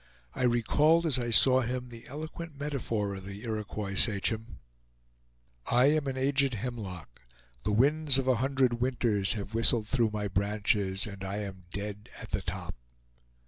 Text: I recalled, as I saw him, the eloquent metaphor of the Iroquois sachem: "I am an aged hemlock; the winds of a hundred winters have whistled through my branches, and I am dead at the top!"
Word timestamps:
I 0.33 0.45
recalled, 0.45 1.05
as 1.05 1.19
I 1.19 1.29
saw 1.29 1.61
him, 1.61 1.89
the 1.89 2.07
eloquent 2.07 2.59
metaphor 2.59 3.13
of 3.13 3.23
the 3.25 3.43
Iroquois 3.43 3.93
sachem: 3.93 4.57
"I 5.67 5.91
am 5.91 6.07
an 6.07 6.17
aged 6.17 6.55
hemlock; 6.55 7.21
the 7.61 7.71
winds 7.71 8.17
of 8.17 8.27
a 8.27 8.37
hundred 8.41 8.81
winters 8.81 9.33
have 9.33 9.53
whistled 9.53 9.87
through 9.87 10.09
my 10.11 10.27
branches, 10.27 11.05
and 11.05 11.23
I 11.23 11.35
am 11.41 11.65
dead 11.71 12.09
at 12.19 12.31
the 12.31 12.41
top!" 12.41 12.73